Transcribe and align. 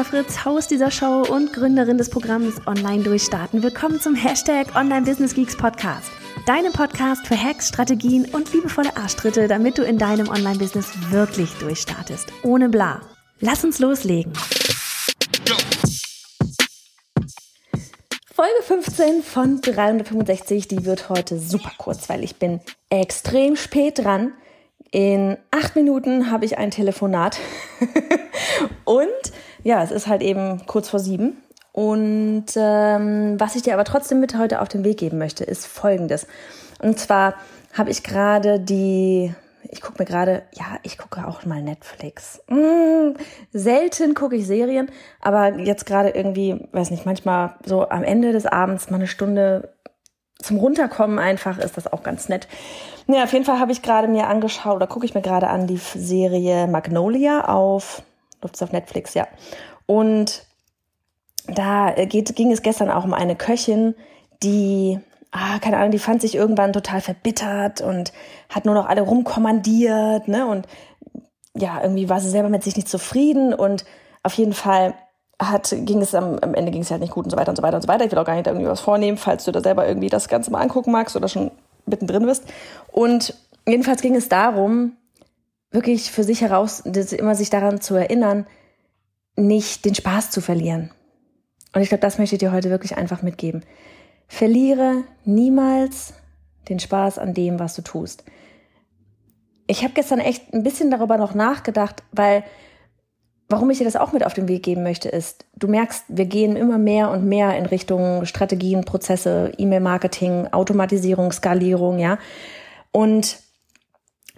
Johanna 0.00 0.24
Fritz, 0.24 0.44
Haus 0.46 0.66
dieser 0.66 0.90
Show 0.90 1.26
und 1.28 1.52
Gründerin 1.52 1.98
des 1.98 2.08
Programms 2.08 2.66
Online 2.66 3.02
Durchstarten. 3.02 3.62
Willkommen 3.62 4.00
zum 4.00 4.14
Hashtag 4.14 4.74
Online 4.74 5.02
Business 5.02 5.34
Geeks 5.34 5.54
Podcast. 5.58 6.10
Deinem 6.46 6.72
Podcast 6.72 7.26
für 7.26 7.36
Hacks, 7.36 7.68
Strategien 7.68 8.24
und 8.32 8.50
liebevolle 8.54 8.96
Arschtritte, 8.96 9.46
damit 9.46 9.76
du 9.76 9.82
in 9.82 9.98
deinem 9.98 10.28
Online-Business 10.28 11.10
wirklich 11.10 11.52
durchstartest. 11.58 12.32
Ohne 12.42 12.70
bla. 12.70 13.02
Lass 13.40 13.62
uns 13.62 13.78
loslegen. 13.78 14.32
Folge 18.32 18.62
15 18.62 19.22
von 19.22 19.60
365, 19.60 20.66
die 20.66 20.86
wird 20.86 21.10
heute 21.10 21.38
super 21.38 21.72
kurz, 21.76 22.08
weil 22.08 22.24
ich 22.24 22.36
bin 22.36 22.60
extrem 22.88 23.54
spät 23.54 23.98
dran. 23.98 24.32
In 24.92 25.36
acht 25.50 25.76
Minuten 25.76 26.30
habe 26.30 26.46
ich 26.46 26.56
ein 26.56 26.70
Telefonat. 26.70 27.38
und 28.84 29.06
ja, 29.62 29.82
es 29.82 29.90
ist 29.90 30.06
halt 30.06 30.22
eben 30.22 30.66
kurz 30.66 30.88
vor 30.88 31.00
sieben. 31.00 31.36
Und 31.72 32.46
ähm, 32.56 33.38
was 33.38 33.54
ich 33.54 33.62
dir 33.62 33.74
aber 33.74 33.84
trotzdem 33.84 34.20
mit 34.20 34.36
heute 34.36 34.60
auf 34.60 34.68
den 34.68 34.84
Weg 34.84 34.98
geben 34.98 35.18
möchte, 35.18 35.44
ist 35.44 35.66
folgendes. 35.66 36.26
Und 36.80 36.98
zwar 36.98 37.34
habe 37.72 37.90
ich 37.90 38.02
gerade 38.02 38.58
die, 38.58 39.32
ich 39.70 39.80
gucke 39.80 40.02
mir 40.02 40.06
gerade, 40.06 40.42
ja, 40.52 40.78
ich 40.82 40.98
gucke 40.98 41.26
auch 41.26 41.44
mal 41.44 41.62
Netflix. 41.62 42.42
Mm, 42.48 43.14
selten 43.52 44.14
gucke 44.14 44.36
ich 44.36 44.46
Serien, 44.46 44.90
aber 45.20 45.58
jetzt 45.58 45.86
gerade 45.86 46.10
irgendwie, 46.10 46.66
weiß 46.72 46.90
nicht, 46.90 47.06
manchmal 47.06 47.54
so 47.64 47.88
am 47.88 48.02
Ende 48.02 48.32
des 48.32 48.46
Abends 48.46 48.90
mal 48.90 48.96
eine 48.96 49.06
Stunde 49.06 49.74
zum 50.42 50.56
Runterkommen 50.56 51.18
einfach 51.18 51.58
ist 51.58 51.76
das 51.76 51.92
auch 51.92 52.02
ganz 52.02 52.28
nett. 52.28 52.48
Ja, 53.06 53.24
auf 53.24 53.32
jeden 53.32 53.44
Fall 53.44 53.60
habe 53.60 53.72
ich 53.72 53.82
gerade 53.82 54.08
mir 54.08 54.26
angeschaut 54.26 54.76
oder 54.76 54.86
gucke 54.86 55.04
ich 55.04 55.14
mir 55.14 55.22
gerade 55.22 55.48
an 55.48 55.66
die 55.66 55.76
Serie 55.76 56.66
Magnolia 56.66 57.46
auf, 57.46 58.02
läuft 58.42 58.62
auf 58.62 58.72
Netflix, 58.72 59.14
ja. 59.14 59.26
Und 59.86 60.44
da 61.46 61.92
geht, 61.92 62.34
ging 62.36 62.52
es 62.52 62.62
gestern 62.62 62.90
auch 62.90 63.04
um 63.04 63.14
eine 63.14 63.36
Köchin, 63.36 63.94
die, 64.42 64.98
ah, 65.30 65.58
keine 65.58 65.78
Ahnung, 65.78 65.90
die 65.90 65.98
fand 65.98 66.20
sich 66.20 66.34
irgendwann 66.34 66.72
total 66.72 67.00
verbittert 67.00 67.80
und 67.80 68.12
hat 68.48 68.64
nur 68.64 68.74
noch 68.74 68.86
alle 68.86 69.02
rumkommandiert, 69.02 70.28
ne? 70.28 70.46
Und 70.46 70.66
ja, 71.54 71.80
irgendwie 71.82 72.08
war 72.08 72.20
sie 72.20 72.30
selber 72.30 72.48
mit 72.48 72.62
sich 72.62 72.76
nicht 72.76 72.88
zufrieden 72.88 73.52
und 73.52 73.84
auf 74.22 74.34
jeden 74.34 74.52
Fall 74.52 74.94
hat, 75.40 75.74
ging 75.74 76.02
es 76.02 76.14
am, 76.14 76.38
am 76.38 76.54
Ende 76.54 76.70
ging 76.70 76.82
es 76.82 76.90
halt 76.90 77.00
nicht 77.00 77.12
gut 77.12 77.24
und 77.24 77.30
so 77.30 77.36
weiter 77.36 77.50
und 77.50 77.56
so 77.56 77.62
weiter 77.62 77.76
und 77.76 77.82
so 77.82 77.88
weiter. 77.88 78.04
Ich 78.04 78.12
will 78.12 78.18
auch 78.18 78.26
gar 78.26 78.36
nicht 78.36 78.46
irgendwie 78.46 78.68
was 78.68 78.80
vornehmen, 78.80 79.16
falls 79.16 79.44
du 79.44 79.52
da 79.52 79.60
selber 79.60 79.88
irgendwie 79.88 80.08
das 80.08 80.28
Ganze 80.28 80.50
mal 80.50 80.60
angucken 80.60 80.92
magst 80.92 81.16
oder 81.16 81.28
schon 81.28 81.50
mittendrin 81.86 82.26
bist. 82.26 82.44
Und 82.92 83.34
jedenfalls 83.66 84.02
ging 84.02 84.14
es 84.14 84.28
darum, 84.28 84.92
wirklich 85.70 86.10
für 86.10 86.24
sich 86.24 86.40
heraus, 86.40 86.80
immer 86.80 87.34
sich 87.34 87.50
daran 87.50 87.80
zu 87.80 87.94
erinnern, 87.94 88.46
nicht 89.36 89.84
den 89.84 89.94
Spaß 89.94 90.30
zu 90.30 90.40
verlieren. 90.40 90.90
Und 91.72 91.82
ich 91.82 91.88
glaube, 91.88 92.02
das 92.02 92.18
möchte 92.18 92.34
ich 92.34 92.40
dir 92.40 92.52
heute 92.52 92.70
wirklich 92.70 92.96
einfach 92.96 93.22
mitgeben. 93.22 93.64
Verliere 94.26 95.04
niemals 95.24 96.14
den 96.68 96.80
Spaß 96.80 97.18
an 97.18 97.34
dem, 97.34 97.58
was 97.58 97.74
du 97.74 97.82
tust. 97.82 98.24
Ich 99.66 99.84
habe 99.84 99.94
gestern 99.94 100.18
echt 100.18 100.52
ein 100.52 100.64
bisschen 100.64 100.90
darüber 100.90 101.16
noch 101.16 101.34
nachgedacht, 101.34 102.02
weil 102.12 102.44
Warum 103.50 103.68
ich 103.68 103.78
dir 103.78 103.84
das 103.84 103.96
auch 103.96 104.12
mit 104.12 104.24
auf 104.24 104.32
den 104.32 104.46
Weg 104.46 104.62
geben 104.62 104.84
möchte, 104.84 105.08
ist, 105.08 105.44
du 105.56 105.66
merkst, 105.66 106.04
wir 106.06 106.26
gehen 106.26 106.54
immer 106.54 106.78
mehr 106.78 107.10
und 107.10 107.26
mehr 107.26 107.58
in 107.58 107.66
Richtung 107.66 108.24
Strategien, 108.24 108.84
Prozesse, 108.84 109.50
E-Mail-Marketing, 109.58 110.46
Automatisierung, 110.52 111.32
Skalierung, 111.32 111.98
ja. 111.98 112.18
Und 112.92 113.40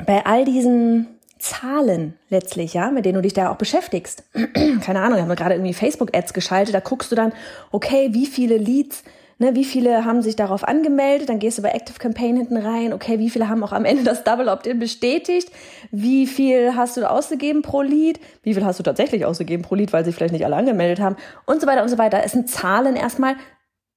bei 0.06 0.24
all 0.24 0.46
diesen 0.46 1.08
Zahlen 1.42 2.14
letztlich, 2.28 2.72
ja, 2.72 2.90
mit 2.90 3.04
denen 3.04 3.16
du 3.16 3.22
dich 3.22 3.34
da 3.34 3.50
auch 3.50 3.56
beschäftigst. 3.56 4.24
Keine 4.84 5.00
Ahnung, 5.00 5.18
ich 5.18 5.24
habe 5.24 5.34
gerade 5.34 5.54
irgendwie 5.54 5.74
Facebook-Ads 5.74 6.34
geschaltet, 6.34 6.74
da 6.74 6.80
guckst 6.80 7.10
du 7.10 7.16
dann, 7.16 7.32
okay, 7.72 8.10
wie 8.12 8.26
viele 8.26 8.56
Leads 8.56 9.02
Ne, 9.42 9.56
wie 9.56 9.64
viele 9.64 10.04
haben 10.04 10.22
sich 10.22 10.36
darauf 10.36 10.62
angemeldet? 10.62 11.28
Dann 11.28 11.40
gehst 11.40 11.58
du 11.58 11.62
bei 11.62 11.70
Active 11.70 11.98
Campaign 11.98 12.36
hinten 12.36 12.56
rein. 12.56 12.92
Okay, 12.92 13.18
wie 13.18 13.28
viele 13.28 13.48
haben 13.48 13.64
auch 13.64 13.72
am 13.72 13.84
Ende 13.84 14.04
das 14.04 14.22
Double 14.22 14.48
Opt-in 14.48 14.78
bestätigt? 14.78 15.50
Wie 15.90 16.28
viel 16.28 16.76
hast 16.76 16.96
du 16.96 17.10
ausgegeben 17.10 17.62
pro 17.62 17.82
Lead? 17.82 18.20
Wie 18.44 18.54
viel 18.54 18.64
hast 18.64 18.78
du 18.78 18.84
tatsächlich 18.84 19.24
ausgegeben 19.24 19.64
pro 19.64 19.74
Lead, 19.74 19.92
weil 19.92 20.04
sie 20.04 20.12
vielleicht 20.12 20.32
nicht 20.32 20.44
alle 20.44 20.54
angemeldet 20.54 21.00
haben? 21.00 21.16
Und 21.44 21.60
so 21.60 21.66
weiter 21.66 21.82
und 21.82 21.88
so 21.88 21.98
weiter. 21.98 22.22
Es 22.24 22.30
sind 22.30 22.50
Zahlen 22.50 22.94
erstmal. 22.94 23.34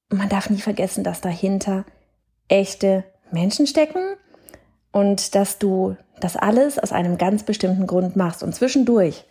man 0.08 0.28
darf 0.28 0.50
nie 0.50 0.60
vergessen, 0.60 1.04
dass 1.04 1.20
dahinter 1.20 1.84
echte 2.48 3.04
Menschen 3.30 3.68
stecken 3.68 4.02
und 4.90 5.36
dass 5.36 5.60
du 5.60 5.96
das 6.20 6.36
alles 6.36 6.78
aus 6.78 6.92
einem 6.92 7.18
ganz 7.18 7.42
bestimmten 7.42 7.86
Grund 7.86 8.16
machst. 8.16 8.42
Und 8.42 8.54
zwischendurch, 8.54 9.24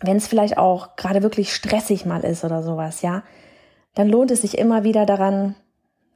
wenn 0.00 0.16
es 0.16 0.26
vielleicht 0.26 0.58
auch 0.58 0.96
gerade 0.96 1.22
wirklich 1.22 1.54
stressig 1.54 2.06
mal 2.06 2.24
ist 2.24 2.44
oder 2.44 2.62
sowas, 2.62 3.02
ja, 3.02 3.22
dann 3.94 4.08
lohnt 4.08 4.30
es 4.30 4.42
sich 4.42 4.58
immer 4.58 4.84
wieder 4.84 5.06
daran, 5.06 5.54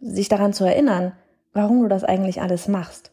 sich 0.01 0.29
daran 0.29 0.53
zu 0.53 0.65
erinnern, 0.65 1.13
warum 1.53 1.83
du 1.83 1.89
das 1.89 2.05
eigentlich 2.05 2.41
alles 2.41 2.69
machst. 2.69 3.13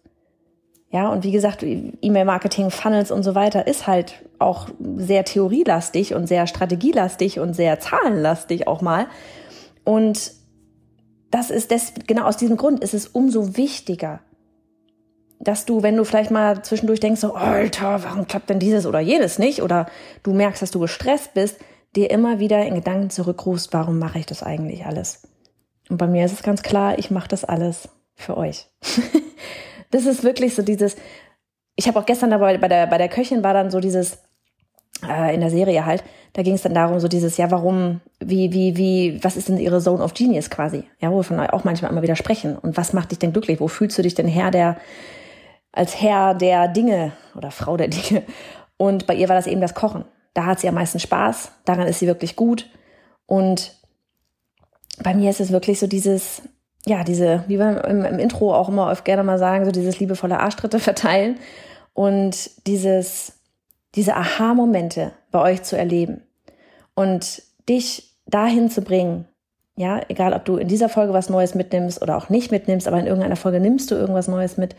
Ja, 0.89 1.09
und 1.09 1.23
wie 1.23 1.31
gesagt, 1.31 1.63
E-Mail-Marketing, 1.63 2.69
Funnels 2.69 3.09
und 3.09 3.23
so 3.23 3.33
weiter 3.33 3.65
ist 3.65 3.87
halt 3.87 4.13
auch 4.37 4.67
sehr 4.79 5.25
theorielastig 5.25 6.13
und 6.13 6.27
sehr 6.27 6.45
strategielastig 6.45 7.39
und 7.39 7.55
sehr 7.55 7.79
zahlenlastig 7.79 8.67
auch 8.67 8.81
mal. 8.81 9.07
Und 9.83 10.33
das 11.31 11.49
ist 11.49 11.71
das, 11.71 11.93
genau 12.05 12.25
aus 12.25 12.37
diesem 12.37 12.57
Grund 12.57 12.83
ist 12.83 12.93
es 12.93 13.07
umso 13.07 13.57
wichtiger, 13.57 14.19
dass 15.43 15.65
du, 15.65 15.83
wenn 15.83 15.97
du 15.97 16.03
vielleicht 16.03 16.31
mal 16.31 16.61
zwischendurch 16.63 16.99
denkst, 16.99 17.21
so, 17.21 17.33
Alter, 17.33 18.03
warum 18.03 18.27
klappt 18.27 18.49
denn 18.49 18.59
dieses 18.59 18.85
oder 18.85 18.99
jenes 18.99 19.39
nicht? 19.39 19.61
Oder 19.61 19.87
du 20.23 20.33
merkst, 20.33 20.61
dass 20.61 20.71
du 20.71 20.79
gestresst 20.79 21.33
bist, 21.33 21.57
dir 21.95 22.09
immer 22.09 22.39
wieder 22.39 22.65
in 22.65 22.75
Gedanken 22.75 23.09
zurückrufst, 23.09 23.73
warum 23.73 23.99
mache 23.99 24.19
ich 24.19 24.25
das 24.25 24.41
eigentlich 24.41 24.85
alles? 24.85 25.27
Und 25.89 25.97
bei 25.97 26.07
mir 26.07 26.25
ist 26.25 26.33
es 26.33 26.43
ganz 26.43 26.63
klar, 26.63 26.97
ich 26.97 27.11
mache 27.11 27.27
das 27.27 27.43
alles 27.43 27.89
für 28.15 28.37
euch. 28.37 28.67
das 29.91 30.05
ist 30.05 30.23
wirklich 30.23 30.55
so 30.55 30.61
dieses, 30.61 30.95
ich 31.75 31.87
habe 31.87 31.99
auch 31.99 32.05
gestern 32.05 32.31
dabei 32.31 32.57
bei 32.57 32.67
der, 32.67 32.87
bei 32.87 32.97
der 32.97 33.09
Köchin 33.09 33.43
war 33.43 33.53
dann 33.53 33.69
so 33.69 33.79
dieses, 33.79 34.19
äh, 35.07 35.33
in 35.33 35.41
der 35.41 35.49
Serie 35.49 35.85
halt, 35.85 36.03
da 36.33 36.41
ging 36.41 36.55
es 36.55 36.63
dann 36.63 36.73
darum, 36.73 36.99
so 36.99 37.07
dieses, 37.07 37.37
ja, 37.37 37.51
warum, 37.51 38.01
wie, 38.19 38.53
wie, 38.53 38.75
wie, 38.77 39.23
was 39.23 39.37
ist 39.37 39.49
denn 39.49 39.59
ihre 39.59 39.81
Zone 39.81 40.03
of 40.03 40.13
Genius 40.13 40.49
quasi? 40.49 40.85
Ja, 40.99 41.11
wo 41.11 41.17
wir 41.17 41.23
von 41.23 41.39
auch 41.39 41.63
manchmal 41.63 41.91
immer 41.91 42.01
wieder 42.01 42.15
sprechen. 42.15 42.57
Und 42.57 42.75
was 42.75 42.93
macht 42.93 43.11
dich 43.11 43.19
denn 43.19 43.33
glücklich? 43.33 43.59
Wo 43.59 43.67
fühlst 43.67 43.97
du 43.97 44.01
dich 44.01 44.15
denn 44.15 44.27
Herr 44.27 44.49
der, 44.49 44.77
als 45.73 46.01
Herr 46.01 46.33
der 46.33 46.69
Dinge 46.69 47.11
oder 47.35 47.51
Frau 47.51 47.75
der 47.75 47.89
Dinge? 47.89 48.23
Und 48.77 49.05
bei 49.05 49.15
ihr 49.15 49.27
war 49.27 49.35
das 49.35 49.47
eben 49.47 49.61
das 49.61 49.75
Kochen. 49.75 50.05
Da 50.33 50.45
hat 50.45 50.59
sie 50.59 50.67
am 50.69 50.75
meisten 50.75 50.99
Spaß, 50.99 51.51
daran 51.65 51.87
ist 51.87 51.99
sie 51.99 52.07
wirklich 52.07 52.35
gut. 52.35 52.69
Und 53.25 53.75
bei 55.03 55.13
mir 55.13 55.29
ist 55.29 55.41
es 55.41 55.51
wirklich 55.51 55.79
so 55.79 55.87
dieses, 55.87 56.43
ja, 56.85 57.03
diese, 57.03 57.43
wie 57.47 57.59
wir 57.59 57.83
im, 57.85 58.05
im 58.05 58.19
Intro 58.19 58.53
auch 58.53 58.69
immer 58.69 58.89
oft 58.89 59.05
gerne 59.05 59.23
mal 59.23 59.37
sagen, 59.37 59.65
so 59.65 59.71
dieses 59.71 59.99
liebevolle 59.99 60.39
Arschtritte 60.39 60.79
verteilen 60.79 61.39
und 61.93 62.65
dieses, 62.67 63.33
diese 63.95 64.15
Aha-Momente 64.15 65.11
bei 65.31 65.41
euch 65.41 65.63
zu 65.63 65.77
erleben 65.77 66.21
und 66.95 67.43
dich 67.69 68.15
dahin 68.25 68.69
zu 68.69 68.81
bringen, 68.81 69.27
ja, 69.75 70.01
egal 70.07 70.33
ob 70.33 70.45
du 70.45 70.57
in 70.57 70.67
dieser 70.67 70.89
Folge 70.89 71.13
was 71.13 71.29
Neues 71.29 71.55
mitnimmst 71.55 72.01
oder 72.01 72.17
auch 72.17 72.29
nicht 72.29 72.51
mitnimmst, 72.51 72.87
aber 72.87 72.99
in 72.99 73.07
irgendeiner 73.07 73.35
Folge 73.35 73.59
nimmst 73.59 73.89
du 73.89 73.95
irgendwas 73.95 74.27
Neues 74.27 74.57
mit, 74.57 74.75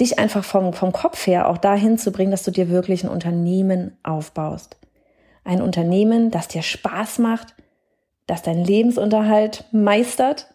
dich 0.00 0.18
einfach 0.18 0.44
vom, 0.44 0.72
vom 0.72 0.92
Kopf 0.92 1.26
her 1.26 1.48
auch 1.48 1.58
dahin 1.58 1.98
zu 1.98 2.12
bringen, 2.12 2.30
dass 2.30 2.44
du 2.44 2.50
dir 2.50 2.68
wirklich 2.68 3.04
ein 3.04 3.10
Unternehmen 3.10 3.96
aufbaust. 4.02 4.76
Ein 5.44 5.60
Unternehmen, 5.60 6.30
das 6.30 6.48
dir 6.48 6.62
Spaß 6.62 7.18
macht, 7.18 7.54
das 8.26 8.42
deinen 8.42 8.64
Lebensunterhalt 8.64 9.64
meistert 9.72 10.52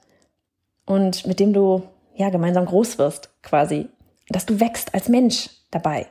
und 0.86 1.28
mit 1.28 1.40
dem 1.40 1.54
du 1.54 1.84
ja 2.16 2.30
gemeinsam 2.30 2.66
groß 2.66 2.98
wirst, 2.98 3.30
quasi, 3.44 3.90
dass 4.30 4.46
du 4.46 4.60
wächst 4.60 4.94
als 4.94 5.10
Mensch 5.10 5.50
dabei. 5.72 6.08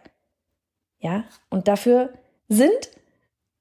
Ja, 0.99 1.25
und 1.51 1.69
dafür 1.69 2.11
sind 2.49 2.91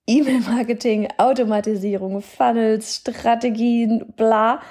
E-Mail-Marketing, 0.08 1.08
Automatisierung, 1.18 2.22
Funnels, 2.22 2.98
Strategien, 2.98 4.14
bla, 4.16 4.62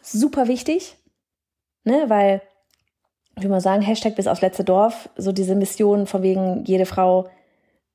super 0.00 0.48
wichtig, 0.48 0.96
ne, 1.84 2.04
weil, 2.08 2.42
wie 3.36 3.48
man 3.48 3.60
sagen, 3.60 3.82
Hashtag 3.82 4.16
bis 4.16 4.26
aufs 4.26 4.42
letzte 4.42 4.64
Dorf, 4.64 5.08
so 5.16 5.32
diese 5.32 5.54
Mission 5.54 6.06
von 6.06 6.22
wegen, 6.22 6.64
jede 6.64 6.86
Frau 6.86 7.28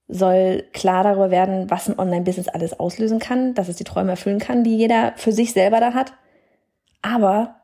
soll 0.08 0.64
klar 0.74 1.04
darüber 1.04 1.32
werden, 1.32 1.70
was 1.70 1.90
ein 1.90 2.00
Online-Business 2.00 2.48
alles 2.48 2.80
auslösen 2.80 3.20
kann, 3.20 3.54
dass 3.54 3.68
es 3.68 3.76
die 3.76 3.84
Träume 3.84 4.12
erfüllen 4.12 4.40
kann, 4.40 4.64
die 4.64 4.78
jeder 4.78 5.14
für 5.18 5.32
sich 5.32 5.54
selber 5.54 5.80
da 5.80 5.94
hat. 5.94 6.14
Aber 7.02 7.56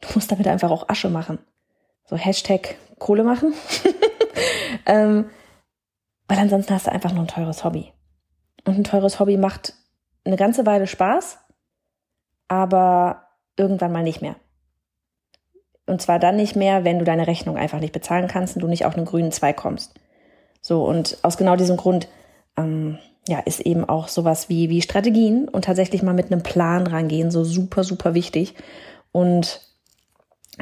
du 0.00 0.08
musst 0.14 0.32
damit 0.32 0.48
einfach 0.48 0.70
auch 0.70 0.88
Asche 0.88 1.10
machen. 1.10 1.38
So 2.06 2.16
Hashtag 2.16 2.76
Kohle 2.98 3.22
machen. 3.22 3.54
ähm, 4.86 5.30
weil 6.26 6.38
ansonsten 6.38 6.74
hast 6.74 6.86
du 6.86 6.92
einfach 6.92 7.12
nur 7.12 7.24
ein 7.24 7.28
teures 7.28 7.64
Hobby. 7.64 7.92
Und 8.64 8.78
ein 8.78 8.84
teures 8.84 9.20
Hobby 9.20 9.36
macht 9.36 9.74
eine 10.24 10.36
ganze 10.36 10.66
Weile 10.66 10.86
Spaß, 10.86 11.38
aber 12.48 13.26
irgendwann 13.56 13.92
mal 13.92 14.02
nicht 14.02 14.22
mehr. 14.22 14.36
Und 15.90 16.00
zwar 16.00 16.20
dann 16.20 16.36
nicht 16.36 16.54
mehr, 16.54 16.84
wenn 16.84 17.00
du 17.00 17.04
deine 17.04 17.26
Rechnung 17.26 17.56
einfach 17.56 17.80
nicht 17.80 17.92
bezahlen 17.92 18.28
kannst 18.28 18.54
und 18.54 18.62
du 18.62 18.68
nicht 18.68 18.86
auf 18.86 18.96
einen 18.96 19.06
grünen 19.06 19.32
Zweig 19.32 19.56
kommst. 19.56 19.92
So, 20.62 20.84
und 20.84 21.18
aus 21.22 21.36
genau 21.36 21.56
diesem 21.56 21.76
Grund 21.76 22.06
ähm, 22.56 22.98
ja, 23.26 23.40
ist 23.40 23.60
eben 23.60 23.84
auch 23.84 24.06
sowas 24.06 24.48
wie, 24.48 24.70
wie 24.70 24.82
Strategien 24.82 25.48
und 25.48 25.64
tatsächlich 25.64 26.02
mal 26.02 26.14
mit 26.14 26.30
einem 26.30 26.44
Plan 26.44 26.86
rangehen, 26.86 27.32
so 27.32 27.42
super, 27.42 27.82
super 27.82 28.14
wichtig. 28.14 28.54
Und 29.10 29.62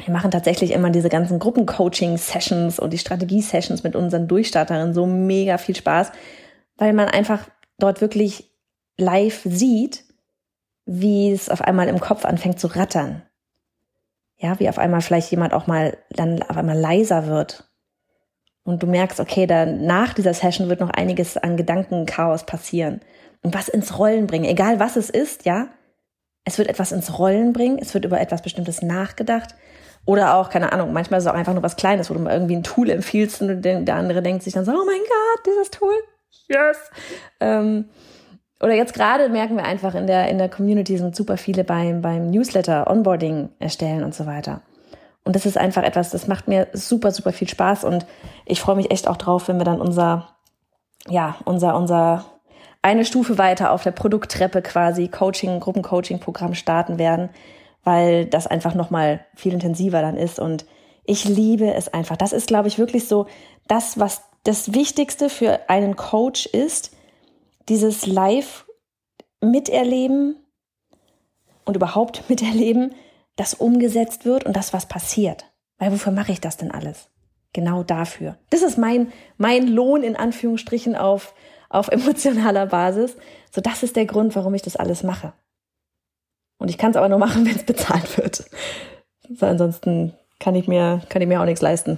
wir 0.03 0.11
machen 0.11 0.31
tatsächlich 0.31 0.71
immer 0.71 0.89
diese 0.89 1.09
ganzen 1.09 1.37
Gruppencoaching-Sessions 1.37 2.79
und 2.79 2.91
die 2.91 2.97
Strategie-Sessions 2.97 3.83
mit 3.83 3.95
unseren 3.95 4.27
Durchstarterinnen 4.27 4.95
so 4.95 5.05
mega 5.05 5.59
viel 5.59 5.75
Spaß, 5.75 6.11
weil 6.77 6.93
man 6.93 7.07
einfach 7.07 7.47
dort 7.77 8.01
wirklich 8.01 8.49
live 8.97 9.41
sieht, 9.45 10.05
wie 10.87 11.31
es 11.31 11.49
auf 11.49 11.61
einmal 11.61 11.87
im 11.87 11.99
Kopf 11.99 12.25
anfängt 12.25 12.59
zu 12.59 12.65
rattern. 12.65 13.21
Ja, 14.41 14.59
wie 14.59 14.69
auf 14.69 14.79
einmal 14.79 15.01
vielleicht 15.01 15.31
jemand 15.31 15.53
auch 15.53 15.67
mal 15.67 15.97
dann 16.11 16.41
auf 16.43 16.55
einmal 16.55 16.77
leiser 16.77 17.27
wird 17.27 17.69
und 18.63 18.81
du 18.81 18.87
merkst, 18.87 19.19
okay, 19.19 19.47
da 19.47 19.65
nach 19.65 20.13
dieser 20.13 20.33
Session 20.33 20.69
wird 20.69 20.79
noch 20.79 20.91
einiges 20.91 21.37
an 21.37 21.57
Gedankenchaos 21.57 22.45
passieren 22.45 23.01
und 23.43 23.53
was 23.53 23.67
ins 23.67 23.99
Rollen 23.99 24.27
bringen, 24.27 24.45
egal 24.45 24.79
was 24.79 24.95
es 24.95 25.09
ist, 25.09 25.45
ja. 25.45 25.67
Es 26.45 26.57
wird 26.57 26.69
etwas 26.69 26.93
ins 26.93 27.19
Rollen 27.19 27.51
bringen, 27.51 27.79
es 27.79 27.93
wird 27.93 28.05
über 28.05 28.19
etwas 28.19 28.41
Bestimmtes 28.41 28.81
nachgedacht 28.81 29.55
oder 30.05 30.35
auch, 30.35 30.49
keine 30.49 30.71
Ahnung, 30.71 30.93
manchmal 30.93 31.19
ist 31.19 31.25
es 31.25 31.31
auch 31.31 31.35
einfach 31.35 31.53
nur 31.53 31.61
was 31.61 31.75
Kleines, 31.75 32.09
wo 32.09 32.13
du 32.13 32.21
mal 32.21 32.33
irgendwie 32.33 32.55
ein 32.55 32.63
Tool 32.63 32.89
empfiehlst 32.89 33.41
und 33.41 33.61
der 33.61 33.95
andere 33.95 34.21
denkt 34.21 34.43
sich 34.43 34.53
dann 34.53 34.65
so, 34.65 34.71
oh 34.71 34.85
mein 34.85 35.01
Gott, 35.01 35.45
dieses 35.45 35.69
Tool, 35.69 35.93
yes. 36.47 36.77
Ähm, 37.41 37.89
oder 38.61 38.73
jetzt 38.73 38.93
gerade 38.93 39.29
merken 39.29 39.55
wir 39.55 39.63
einfach 39.63 39.95
in 39.95 40.07
der, 40.07 40.29
in 40.29 40.37
der 40.37 40.49
Community 40.49 40.97
sind 40.97 41.15
super 41.15 41.37
viele 41.37 41.63
beim, 41.63 42.01
beim 42.01 42.29
Newsletter, 42.29 42.89
Onboarding 42.89 43.49
erstellen 43.59 44.03
und 44.03 44.13
so 44.13 44.25
weiter. 44.25 44.61
Und 45.23 45.35
das 45.35 45.45
ist 45.45 45.57
einfach 45.57 45.83
etwas, 45.83 46.09
das 46.09 46.27
macht 46.27 46.47
mir 46.47 46.67
super, 46.73 47.11
super 47.11 47.31
viel 47.31 47.47
Spaß 47.47 47.83
und 47.83 48.05
ich 48.45 48.61
freue 48.61 48.75
mich 48.75 48.91
echt 48.91 49.07
auch 49.07 49.17
drauf, 49.17 49.47
wenn 49.47 49.57
wir 49.57 49.65
dann 49.65 49.81
unser, 49.81 50.29
ja, 51.07 51.35
unser, 51.45 51.75
unser 51.75 52.25
eine 52.81 53.05
Stufe 53.05 53.37
weiter 53.37 53.71
auf 53.71 53.83
der 53.83 53.91
Produkttreppe 53.91 54.61
quasi 54.61 55.07
Coaching, 55.07 55.59
Gruppencoaching-Programm 55.59 56.53
starten 56.53 56.97
werden, 56.97 57.29
weil 57.83 58.25
das 58.25 58.47
einfach 58.47 58.73
nochmal 58.75 59.25
viel 59.35 59.53
intensiver 59.53 60.01
dann 60.01 60.17
ist 60.17 60.39
und 60.39 60.65
ich 61.03 61.25
liebe 61.25 61.73
es 61.73 61.93
einfach. 61.93 62.17
Das 62.17 62.33
ist, 62.33 62.47
glaube 62.47 62.67
ich, 62.67 62.77
wirklich 62.77 63.07
so 63.07 63.25
das, 63.67 63.99
was 63.99 64.21
das 64.43 64.73
Wichtigste 64.73 65.29
für 65.29 65.59
einen 65.67 65.95
Coach 65.95 66.45
ist, 66.45 66.95
dieses 67.69 68.05
Live 68.05 68.65
miterleben 69.41 70.35
und 71.65 71.75
überhaupt 71.75 72.23
miterleben, 72.29 72.93
das 73.35 73.53
umgesetzt 73.53 74.25
wird 74.25 74.43
und 74.43 74.55
das, 74.55 74.73
was 74.73 74.87
passiert. 74.87 75.45
Weil 75.77 75.91
wofür 75.93 76.11
mache 76.11 76.31
ich 76.31 76.41
das 76.41 76.57
denn 76.57 76.71
alles? 76.71 77.09
Genau 77.53 77.83
dafür. 77.83 78.37
Das 78.49 78.61
ist 78.61 78.77
mein, 78.77 79.11
mein 79.37 79.67
Lohn 79.67 80.03
in 80.03 80.15
Anführungsstrichen 80.15 80.95
auf, 80.95 81.33
auf 81.69 81.87
emotionaler 81.91 82.65
Basis. 82.65 83.15
So, 83.51 83.61
das 83.61 83.83
ist 83.83 83.95
der 83.95 84.05
Grund, 84.05 84.35
warum 84.35 84.53
ich 84.53 84.61
das 84.61 84.75
alles 84.75 85.03
mache. 85.03 85.33
Und 86.57 86.69
ich 86.69 86.77
kann 86.77 86.91
es 86.91 86.97
aber 86.97 87.09
nur 87.09 87.17
machen, 87.17 87.45
wenn 87.45 87.55
es 87.55 87.63
bezahlt 87.63 88.17
wird. 88.17 88.43
So, 89.29 89.45
ansonsten 89.45 90.13
kann 90.39 90.55
ich 90.55 90.67
mir, 90.67 91.01
kann 91.09 91.21
ich 91.21 91.27
mir 91.27 91.41
auch 91.41 91.45
nichts 91.45 91.61
leisten. 91.61 91.97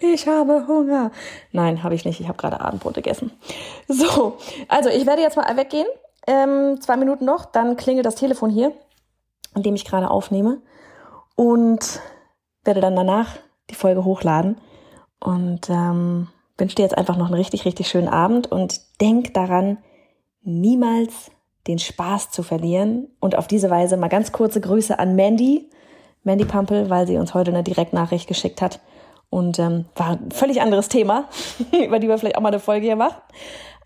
ich 0.00 0.26
habe 0.26 0.66
Hunger. 0.66 1.10
Nein, 1.52 1.82
habe 1.82 1.94
ich 1.94 2.04
nicht. 2.04 2.20
Ich 2.20 2.28
habe 2.28 2.38
gerade 2.38 2.60
Abendbrot 2.60 2.94
gegessen. 2.94 3.32
So, 3.94 4.38
also 4.66 4.88
ich 4.88 5.06
werde 5.06 5.22
jetzt 5.22 5.36
mal 5.36 5.56
weggehen. 5.56 5.86
Ähm, 6.26 6.80
zwei 6.80 6.96
Minuten 6.96 7.24
noch, 7.24 7.44
dann 7.44 7.76
klingelt 7.76 8.04
das 8.04 8.16
Telefon 8.16 8.50
hier 8.50 8.72
an 9.56 9.62
dem 9.62 9.74
ich 9.74 9.86
gerade 9.86 10.10
aufnehme 10.10 10.60
und 11.34 12.00
werde 12.64 12.80
dann 12.80 12.94
danach 12.94 13.36
die 13.70 13.74
Folge 13.74 14.04
hochladen 14.04 14.58
und 15.18 15.68
ähm, 15.70 16.28
wünsche 16.58 16.76
dir 16.76 16.82
jetzt 16.82 16.96
einfach 16.96 17.16
noch 17.16 17.26
einen 17.26 17.34
richtig, 17.34 17.64
richtig 17.64 17.88
schönen 17.88 18.08
Abend 18.08 18.52
und 18.52 18.80
denk 19.00 19.34
daran, 19.34 19.78
niemals 20.42 21.30
den 21.66 21.78
Spaß 21.78 22.30
zu 22.30 22.42
verlieren 22.42 23.08
und 23.18 23.34
auf 23.34 23.48
diese 23.48 23.70
Weise 23.70 23.96
mal 23.96 24.08
ganz 24.08 24.30
kurze 24.30 24.60
Grüße 24.60 24.96
an 24.98 25.16
Mandy, 25.16 25.70
Mandy 26.22 26.44
Pampel, 26.44 26.90
weil 26.90 27.06
sie 27.06 27.16
uns 27.16 27.34
heute 27.34 27.50
eine 27.50 27.64
Direktnachricht 27.64 28.28
geschickt 28.28 28.60
hat 28.60 28.80
und 29.30 29.58
ähm, 29.58 29.86
war 29.96 30.10
ein 30.10 30.30
völlig 30.30 30.60
anderes 30.60 30.88
Thema, 30.88 31.28
über 31.72 31.98
die 31.98 32.08
wir 32.08 32.18
vielleicht 32.18 32.36
auch 32.36 32.42
mal 32.42 32.48
eine 32.48 32.60
Folge 32.60 32.86
hier 32.86 32.96
machen. 32.96 33.16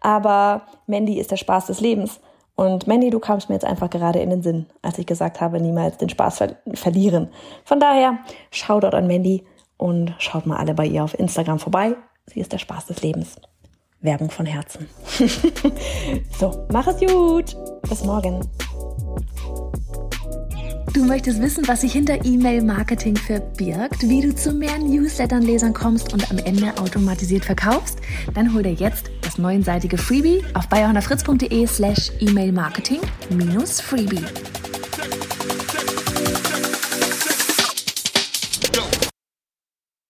Aber 0.01 0.63
Mandy 0.87 1.19
ist 1.19 1.31
der 1.31 1.37
Spaß 1.37 1.67
des 1.67 1.81
Lebens 1.81 2.21
und 2.61 2.87
Mandy, 2.87 3.09
du 3.09 3.21
kamst 3.21 3.49
mir 3.49 3.55
jetzt 3.55 3.65
einfach 3.65 3.89
gerade 3.89 4.19
in 4.19 4.29
den 4.29 4.43
Sinn, 4.43 4.67
als 4.83 4.99
ich 4.99 5.07
gesagt 5.07 5.41
habe, 5.41 5.59
niemals 5.61 5.97
den 5.97 6.11
Spaß 6.11 6.37
ver 6.37 6.57
verlieren. 6.75 7.31
Von 7.65 7.81
daher, 7.81 8.19
schaut 8.51 8.85
dort 8.85 8.95
an 8.95 9.07
Mandy 9.07 9.47
und 9.79 10.15
schaut 10.19 10.45
mal 10.45 10.59
alle 10.59 10.75
bei 10.75 10.85
ihr 10.85 11.03
auf 11.03 11.19
Instagram 11.19 11.59
vorbei. 11.59 11.97
Sie 12.27 12.39
ist 12.39 12.53
der 12.53 12.59
Spaß 12.59 12.85
des 12.85 13.01
Lebens. 13.01 13.37
Werbung 14.03 14.31
von 14.31 14.45
Herzen. 14.45 14.91
so, 16.39 16.67
mach 16.71 16.87
es 16.87 17.01
gut. 17.01 17.57
Bis 17.89 18.05
morgen. 18.05 18.47
Du 20.93 21.05
möchtest 21.05 21.41
wissen, 21.41 21.69
was 21.69 21.83
sich 21.83 21.93
hinter 21.93 22.25
E-Mail-Marketing 22.25 23.15
verbirgt, 23.15 24.03
wie 24.03 24.23
du 24.23 24.35
zu 24.35 24.53
mehr 24.53 24.77
Newslettern-Lesern 24.77 25.73
kommst 25.73 26.13
und 26.13 26.29
am 26.33 26.39
Ende 26.39 26.77
automatisiert 26.79 27.45
verkaufst? 27.45 28.01
Dann 28.35 28.53
hol 28.53 28.65
dir 28.65 28.73
jetzt 28.73 29.09
das 29.21 29.39
neunseitige 29.39 29.97
Freebie 29.97 30.43
auf 30.55 30.69
bayerhonnerfritz.de 30.69 31.65
slash 31.69 32.11
E-Mail-Marketing-Freebie. 32.19 34.25